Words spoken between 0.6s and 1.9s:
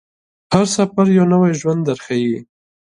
سفر یو نوی ژوند